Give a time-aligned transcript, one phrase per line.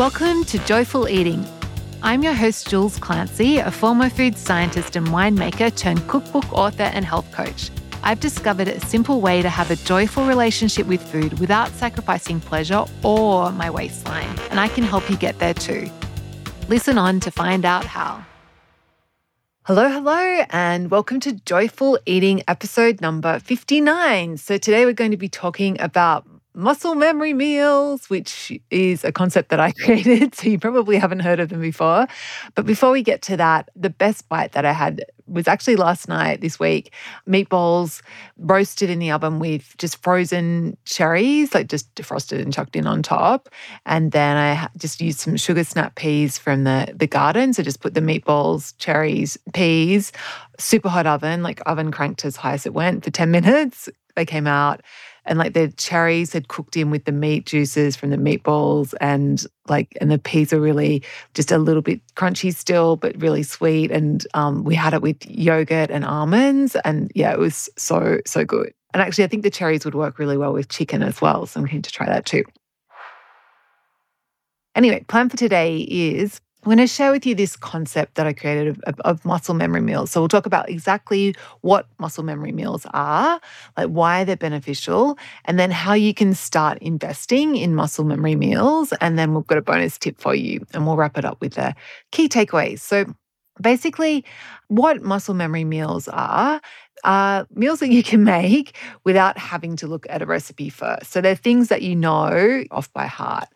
[0.00, 1.44] Welcome to Joyful Eating.
[2.02, 7.04] I'm your host, Jules Clancy, a former food scientist and winemaker turned cookbook author and
[7.04, 7.70] health coach.
[8.02, 12.86] I've discovered a simple way to have a joyful relationship with food without sacrificing pleasure
[13.02, 15.90] or my waistline, and I can help you get there too.
[16.68, 18.24] Listen on to find out how.
[19.64, 24.38] Hello, hello, and welcome to Joyful Eating episode number 59.
[24.38, 29.50] So, today we're going to be talking about muscle memory meals, which is a concept
[29.50, 30.34] that I created.
[30.34, 32.06] So you probably haven't heard of them before.
[32.54, 36.08] But before we get to that, the best bite that I had was actually last
[36.08, 36.92] night this week
[37.28, 38.02] meatballs
[38.36, 43.02] roasted in the oven with just frozen cherries, like just defrosted and chucked in on
[43.02, 43.48] top.
[43.86, 47.52] And then I just used some sugar snap peas from the, the garden.
[47.52, 50.10] So just put the meatballs, cherries, peas,
[50.58, 53.88] super hot oven, like oven cranked as high as it went for 10 minutes.
[54.16, 54.80] They came out
[55.24, 59.46] and like the cherries had cooked in with the meat juices from the meatballs and
[59.68, 61.02] like and the peas are really
[61.34, 63.90] just a little bit crunchy still but really sweet.
[63.90, 68.44] And um, we had it with yogurt and almonds and yeah it was so so
[68.44, 68.72] good.
[68.92, 71.60] And actually i think the cherries would work really well with chicken as well so
[71.60, 72.44] i'm keen to try that too.
[74.74, 78.34] Anyway plan for today is I'm going to share with you this concept that I
[78.34, 80.10] created of, of, muscle memory meals.
[80.10, 83.40] So, we'll talk about exactly what muscle memory meals are,
[83.78, 88.92] like why they're beneficial, and then how you can start investing in muscle memory meals.
[89.00, 91.54] And then we've got a bonus tip for you, and we'll wrap it up with
[91.54, 91.74] the
[92.12, 92.80] key takeaways.
[92.80, 93.06] So,
[93.62, 94.26] basically,
[94.70, 96.60] what muscle memory meals are
[97.02, 101.10] are meals that you can make without having to look at a recipe first.
[101.10, 103.48] So they're things that you know off by heart.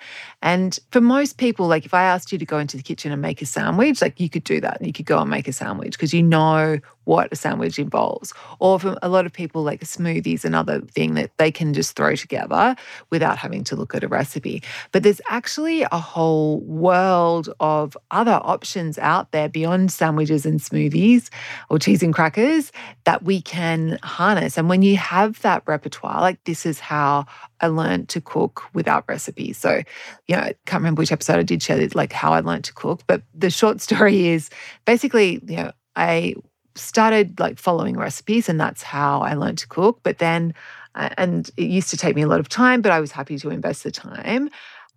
[0.42, 3.22] And for most people, like if I asked you to go into the kitchen and
[3.22, 5.92] make a sandwich, like you could do that you could go and make a sandwich
[5.92, 8.32] because you know what a sandwich involves.
[8.60, 11.74] Or for a lot of people, like a smoothie is another thing that they can
[11.74, 12.74] just throw together
[13.10, 14.62] without having to look at a recipe.
[14.90, 21.03] But there's actually a whole world of other options out there beyond sandwiches and smoothies
[21.70, 22.72] or cheese and crackers
[23.04, 24.56] that we can harness.
[24.58, 27.26] And when you have that repertoire, like this is how
[27.60, 29.58] I learned to cook without recipes.
[29.58, 29.82] So,
[30.26, 32.64] you know, I can't remember which episode I did share this, like how I learned
[32.64, 33.02] to cook.
[33.06, 34.50] But the short story is
[34.84, 36.34] basically, you know, I
[36.74, 40.00] started like following recipes and that's how I learned to cook.
[40.02, 40.54] But then,
[40.94, 43.50] and it used to take me a lot of time, but I was happy to
[43.50, 44.50] invest the time.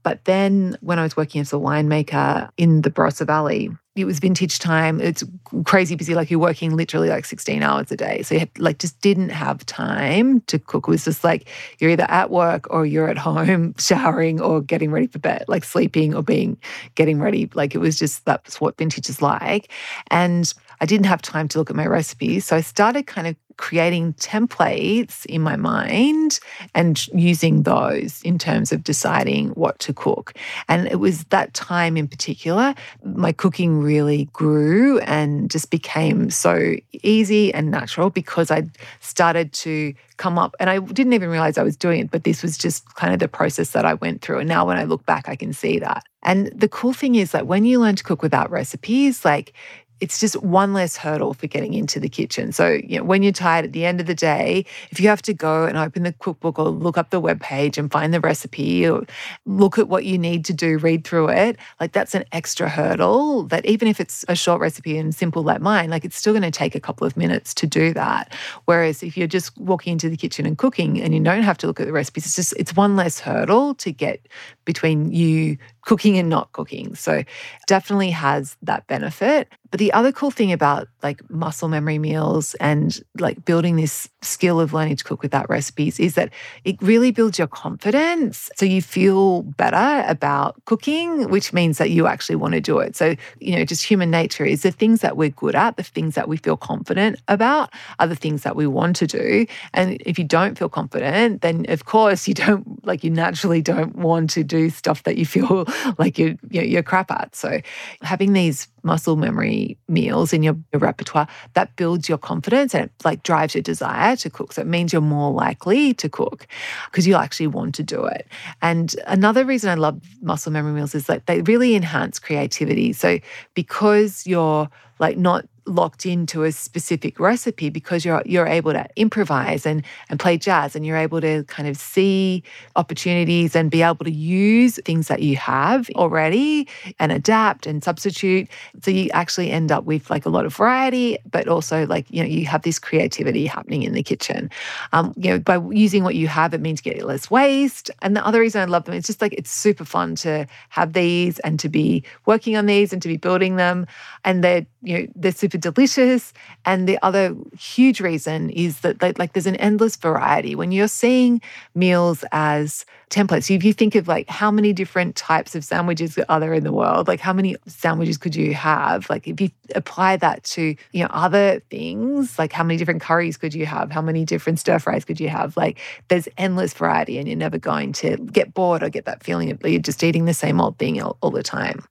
[0.04, 4.20] But then when I was working as a winemaker in the Barossa Valley, it was
[4.20, 5.02] vintage time.
[5.02, 5.24] It's
[5.66, 6.16] crazy busy.
[6.16, 8.22] Like you're working literally like 16 hours a day.
[8.24, 10.88] So you had, like just didn't have time to cook.
[10.88, 11.50] It was just like
[11.80, 15.64] you're either at work or you're at home showering or getting ready for bed, like
[15.64, 16.58] sleeping or being
[16.96, 17.50] getting ready.
[17.54, 19.72] Like it was just that's what vintage is like.
[20.12, 22.46] And I didn't have time to look at my recipes.
[22.46, 26.40] So I started kind of creating templates in my mind
[26.74, 30.34] and using those in terms of deciding what to cook.
[30.70, 36.76] And it was that time in particular, my cooking really grew and just became so
[37.04, 38.64] easy and natural because I
[39.00, 42.42] started to come up and I didn't even realize I was doing it, but this
[42.42, 44.40] was just kind of the process that I went through.
[44.40, 46.04] And now when I look back, I can see that.
[46.24, 49.54] And the cool thing is that when you learn to cook without recipes, like
[50.00, 52.52] it's just one less hurdle for getting into the kitchen.
[52.52, 55.22] So, you know, when you're tired at the end of the day, if you have
[55.24, 58.20] to go and open the cookbook or look up the web page and find the
[58.20, 59.06] recipe or
[59.46, 63.44] look at what you need to do, read through it, like that's an extra hurdle
[63.44, 66.44] that even if it's a short recipe and simple like mine, like it's still going
[66.44, 68.34] to take a couple of minutes to do that.
[68.66, 71.68] Whereas if you're just walking into the kitchen and cooking and you don't have to
[71.68, 74.28] look at the recipes, it's just it's one less hurdle to get
[74.66, 76.94] between you cooking and not cooking.
[76.96, 77.24] So
[77.66, 79.48] definitely has that benefit.
[79.72, 84.60] But the other cool thing about like muscle memory meals and like building this skill
[84.60, 86.34] of learning to cook without recipes is that
[86.64, 88.50] it really builds your confidence.
[88.56, 92.96] So you feel better about cooking, which means that you actually want to do it.
[92.96, 96.16] So, you know, just human nature is the things that we're good at, the things
[96.16, 99.46] that we feel confident about are the things that we want to do.
[99.74, 103.96] And if you don't feel confident, then of course you don't like you naturally don't
[103.96, 105.66] want to do stuff that you feel
[105.98, 107.36] like you're, you're crap at.
[107.36, 107.62] So
[108.02, 109.57] having these muscle memory
[109.88, 114.16] meals in your, your, repertoire that builds your confidence and it like drives your desire
[114.16, 114.54] to cook.
[114.54, 116.48] So it means you're more likely to cook
[116.92, 118.28] because you actually want to do it.
[118.62, 122.94] And another reason i love muscle memory meals is that they really enhance creativity.
[122.94, 123.20] So
[123.54, 124.70] because you're
[125.00, 130.20] like not locked into a specific recipe because you're you're able to improvise and and
[130.20, 132.44] play jazz and you're able to kind of see
[132.76, 136.68] opportunities and be able to use things that you have already
[137.00, 138.48] and adapt and substitute.
[138.82, 142.22] So you actually end up with like a lot of variety but also like you
[142.22, 144.50] know you have this creativity happening in the kitchen.
[144.94, 147.92] Um, you know by using what you have it means get less waste.
[148.02, 150.94] And the other reason i love them is just like it's super fun to have
[150.94, 153.86] these and to be working on these and to be building them.
[154.24, 156.34] And they're you know they're super delicious.
[156.66, 160.56] And the other huge reason is that like there's an endless variety.
[160.56, 161.42] When you're seeing
[161.76, 163.54] meals as templates.
[163.54, 166.74] If you think of like how many different types of sandwiches are there in the
[166.74, 169.10] world like how many sandwiches could you have?
[169.10, 173.38] Like if you apply that to you know other things like how many different curries
[173.38, 173.92] could you have?
[173.92, 175.56] How many different stir fries could you have?
[175.56, 179.52] Like there's endless variety and you're never going to get bored or get that feeling
[179.52, 181.84] of you're just eating the same old thing all, all the time.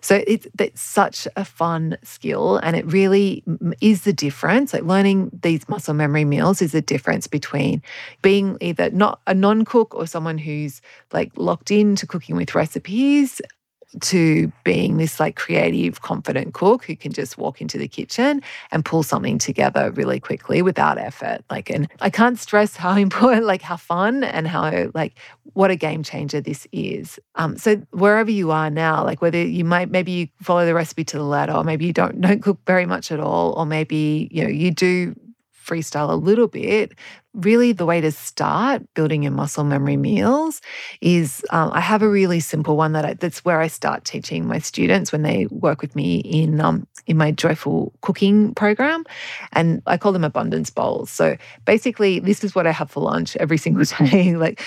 [0.00, 3.44] So it's, it's such a fun skill and it really
[3.80, 4.72] is the difference.
[4.72, 7.82] Like learning these muscle memory meals is the difference between
[8.22, 10.80] being either not a non-cook or someone who's
[11.12, 13.40] like locked into cooking with recipes
[14.00, 18.84] to being this like creative, confident cook who can just walk into the kitchen and
[18.84, 21.44] pull something together really quickly without effort.
[21.50, 25.18] Like, and I can't stress how important, like, how fun and how, like,
[25.52, 27.18] what a game changer this is.
[27.34, 31.04] Um, so wherever you are now, like whether you might maybe you follow the recipe
[31.04, 34.28] to the letter, or maybe you don't don't cook very much at all, or maybe
[34.30, 35.14] you know you do
[35.66, 36.92] freestyle a little bit,
[37.34, 40.60] really the way to start building your muscle memory meals
[41.00, 44.46] is um, I have a really simple one that I, that's where I start teaching
[44.46, 49.04] my students when they work with me in um, in my joyful cooking program,
[49.52, 51.10] and I call them abundance bowls.
[51.10, 54.36] So basically, this is what I have for lunch every single day.
[54.36, 54.62] like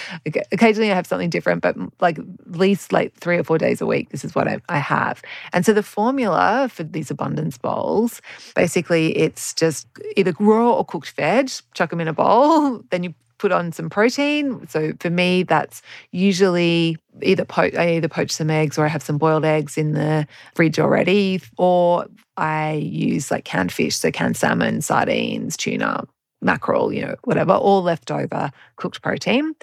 [0.51, 3.85] occasionally I have something different, but like at least like three or four days a
[3.85, 5.21] week, this is what I, I have.
[5.53, 8.21] And so the formula for these abundance bowls,
[8.55, 11.51] basically, it's just either raw or cooked veg.
[11.73, 12.54] Chuck them in a bowl
[12.89, 14.67] then you put on some protein.
[14.67, 15.81] So for me, that's
[16.11, 19.93] usually either po- I either poach some eggs or I have some boiled eggs in
[19.93, 22.05] the fridge already, or
[22.37, 26.05] I use like canned fish, so canned salmon, sardines, tuna,
[26.41, 29.55] mackerel, you know, whatever, all leftover cooked protein.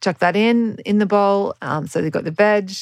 [0.00, 1.54] Chuck that in in the bowl.
[1.60, 2.72] Um, so they've got the veg,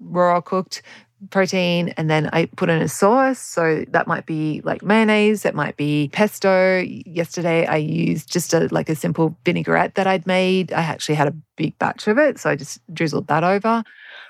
[0.00, 0.82] raw cooked,
[1.30, 3.38] protein and then I put in a sauce.
[3.38, 6.80] So that might be like mayonnaise, it might be pesto.
[6.80, 10.72] Yesterday I used just a like a simple vinaigrette that I'd made.
[10.72, 13.82] I actually had a big batch of it, so I just drizzled that over.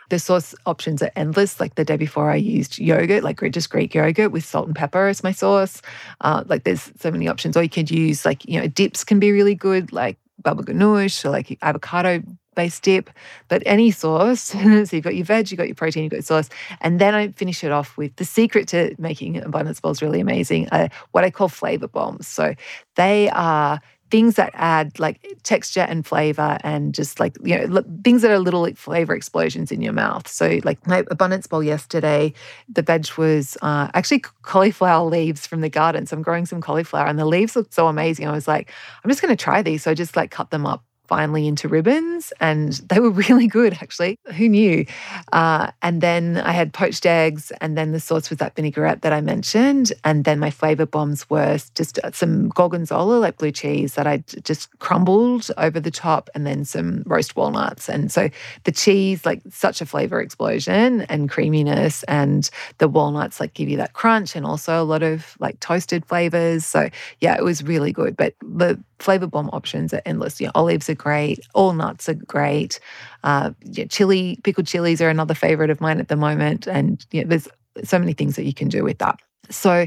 [0.09, 1.59] The sauce options are endless.
[1.59, 5.09] Like the day before, I used yogurt, like just Greek yogurt with salt and pepper
[5.09, 5.82] as my sauce.
[6.21, 7.56] Uh, like there's so many options.
[7.56, 11.25] Or you could use like you know dips can be really good, like baba ganoush
[11.25, 12.23] or like avocado
[12.56, 13.08] based dip,
[13.47, 14.41] but any sauce.
[14.43, 16.49] so you've got your veg, you've got your protein, you've got your sauce.
[16.81, 20.69] And then I finish it off with the secret to making abundance bowls really amazing,
[20.70, 22.26] uh, what I call flavor bombs.
[22.26, 22.55] So
[22.97, 23.81] they are
[24.11, 28.38] things that add like texture and flavor and just like you know things that are
[28.38, 32.32] little like flavor explosions in your mouth so like my abundance bowl yesterday
[32.69, 37.06] the veg was uh, actually cauliflower leaves from the garden so i'm growing some cauliflower
[37.06, 38.70] and the leaves looked so amazing i was like
[39.03, 41.69] i'm just going to try these so i just like cut them up finely into
[41.69, 44.19] ribbons, and they were really good, actually.
[44.37, 44.87] Who knew?
[45.32, 49.12] Uh, and then I had poached eggs, and then the sauce was that vinaigrette that
[49.12, 49.93] I mentioned.
[50.05, 54.76] And then my flavor bombs were just some gorgonzola, like blue cheese, that I just
[54.79, 57.88] crumbled over the top, and then some roast walnuts.
[57.88, 58.29] And so
[58.64, 62.49] the cheese, like such a flavor explosion and creaminess, and
[62.79, 66.67] the walnuts, like give you that crunch, and also a lot of like toasted flavors.
[66.67, 66.88] So
[67.20, 68.17] yeah, it was really good.
[68.17, 70.41] But the flavor bomb options are endless.
[70.41, 72.81] You know, olives are great, all nuts are great.
[73.22, 77.24] Uh, yeah, chili, pickled chilies are another favorite of mine at the moment, and yeah,
[77.24, 77.48] there's
[77.84, 79.19] so many things that you can do with that.
[79.50, 79.86] So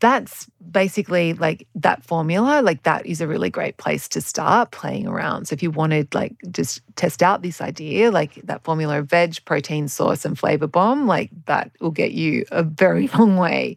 [0.00, 5.06] that's basically like that formula like that is a really great place to start playing
[5.06, 5.46] around.
[5.46, 9.44] So if you wanted like just test out this idea like that formula of veg
[9.44, 13.76] protein sauce and flavor bomb like that will get you a very long way.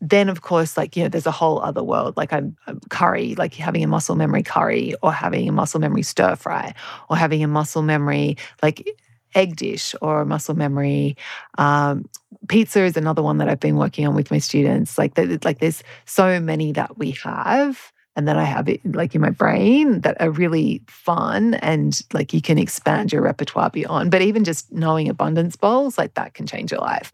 [0.00, 3.34] Then of course like you know there's a whole other world like a, a curry
[3.34, 6.74] like having a muscle memory curry or having a muscle memory stir fry
[7.10, 8.96] or having a muscle memory like
[9.34, 11.16] egg dish or muscle memory.
[11.56, 12.08] Um,
[12.48, 14.98] pizza is another one that I've been working on with my students.
[14.98, 19.20] Like, like there's so many that we have and that I have it like in
[19.20, 24.10] my brain that are really fun and like you can expand your repertoire beyond.
[24.10, 27.12] But even just knowing abundance bowls, like that can change your life.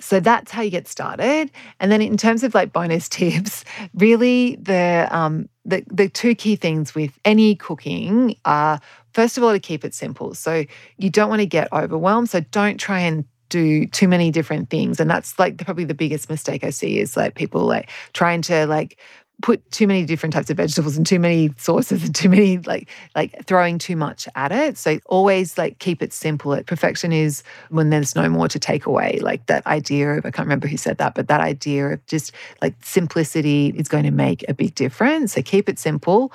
[0.00, 1.50] So that's how you get started.
[1.78, 3.64] And then in terms of like bonus tips,
[3.94, 8.80] really the um the the two key things with any cooking are
[9.12, 10.34] first of all to keep it simple.
[10.34, 10.64] So
[10.98, 12.30] you don't want to get overwhelmed.
[12.30, 15.00] So don't try and do too many different things.
[15.00, 18.66] And that's like probably the biggest mistake I see is like people like trying to
[18.66, 18.98] like
[19.42, 22.88] put too many different types of vegetables and too many sauces and too many like
[23.14, 27.90] like throwing too much at it so always like keep it simple perfection is when
[27.90, 30.98] there's no more to take away like that idea of i can't remember who said
[30.98, 35.32] that but that idea of just like simplicity is going to make a big difference
[35.32, 36.32] so keep it simple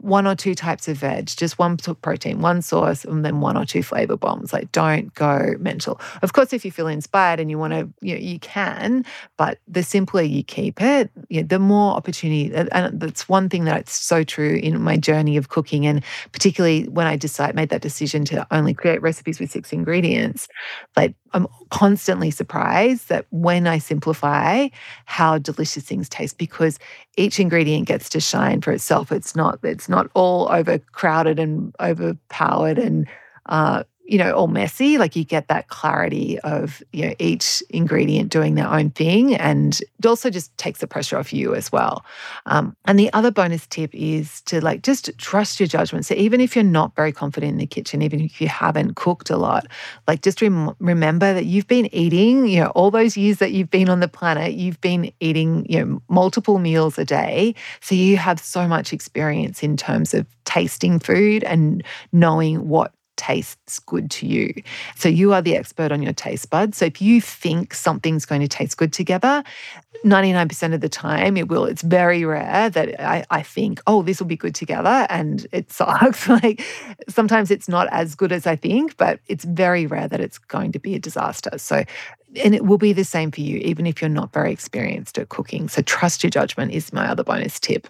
[0.00, 3.64] one or two types of veg, just one protein, one sauce, and then one or
[3.64, 4.52] two flavor bombs.
[4.52, 6.00] Like, don't go mental.
[6.22, 9.04] Of course, if you feel inspired and you want to, you know, you can,
[9.36, 12.54] but the simpler you keep it, you know, the more opportunity.
[12.54, 17.06] And that's one thing that's so true in my journey of cooking, and particularly when
[17.06, 20.48] I decide, made that decision to only create recipes with six ingredients.
[20.96, 24.68] Like, I'm constantly surprised that when I simplify,
[25.04, 26.78] how delicious things taste because
[27.16, 29.12] each ingredient gets to shine for itself.
[29.12, 33.08] It's not it's not all overcrowded and overpowered and
[33.46, 34.96] uh, you know, all messy.
[34.96, 39.34] Like you get that clarity of, you know, each ingredient doing their own thing.
[39.34, 42.04] And it also just takes the pressure off you as well.
[42.46, 46.06] Um, and the other bonus tip is to like just trust your judgment.
[46.06, 49.28] So even if you're not very confident in the kitchen, even if you haven't cooked
[49.28, 49.66] a lot,
[50.06, 53.70] like just rem- remember that you've been eating, you know, all those years that you've
[53.70, 57.54] been on the planet, you've been eating, you know, multiple meals a day.
[57.82, 63.78] So you have so much experience in terms of tasting food and knowing what tastes
[63.80, 64.54] good to you.
[64.96, 66.78] So you are the expert on your taste buds.
[66.78, 69.44] So if you think something's going to taste good together,
[70.04, 71.66] 99% of the time it will.
[71.66, 75.70] It's very rare that I, I think, oh, this will be good together and it
[75.78, 76.28] sucks.
[76.28, 76.62] like
[77.08, 80.72] sometimes it's not as good as I think, but it's very rare that it's going
[80.72, 81.58] to be a disaster.
[81.58, 81.84] So
[82.42, 85.30] and it will be the same for you, even if you're not very experienced at
[85.30, 85.68] cooking.
[85.68, 87.88] So trust your judgment is my other bonus tip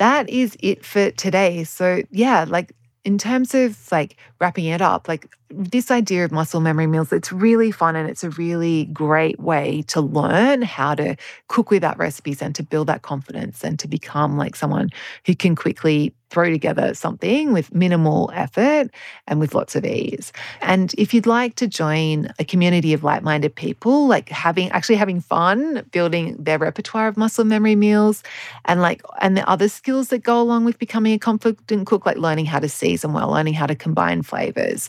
[0.00, 1.62] that is it for today.
[1.64, 2.72] So, yeah, like
[3.04, 7.32] in terms of like wrapping it up, like this idea of muscle memory meals, it's
[7.32, 11.16] really fun and it's a really great way to learn how to
[11.48, 14.90] cook without recipes and to build that confidence and to become like someone
[15.26, 18.88] who can quickly throw together something with minimal effort
[19.26, 20.32] and with lots of ease.
[20.60, 24.94] And if you'd like to join a community of like minded people, like having actually
[24.94, 28.22] having fun building their repertoire of muscle memory meals
[28.64, 32.16] and like, and the other skills that go along with becoming a confident cook, like
[32.16, 34.88] learning how to season well, learning how to combine flavors,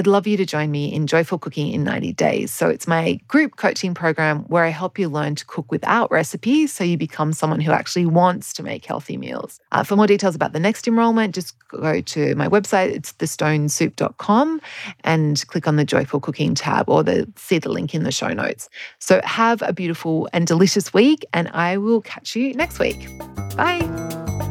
[0.00, 2.50] I'd love you to join me in Joyful Cooking in 90 Days.
[2.50, 6.72] So it's my group coaching program where I help you learn to cook without recipes
[6.72, 9.60] so you become someone who actually wants to make healthy meals.
[9.72, 12.94] Uh, for more details about the next enrollment, just go to my website.
[12.94, 14.62] It's thestonesoup.com
[15.04, 18.28] and click on the Joyful Cooking tab or the, see the link in the show
[18.28, 18.70] notes.
[19.00, 23.06] So have a beautiful and delicious week, and I will catch you next week.
[23.54, 24.49] Bye.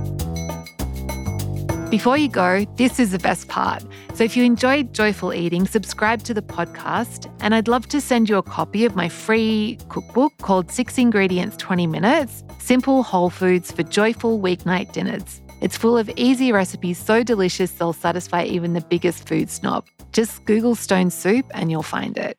[1.89, 3.83] Before you go, this is the best part.
[4.13, 8.29] So if you enjoyed Joyful Eating, subscribe to the podcast, and I'd love to send
[8.29, 13.71] you a copy of my free cookbook called Six Ingredients 20 Minutes Simple Whole Foods
[13.71, 15.41] for Joyful Weeknight Dinners.
[15.61, 19.87] It's full of easy recipes so delicious they'll satisfy even the biggest food snob.
[20.13, 22.37] Just Google stone soup and you'll find it.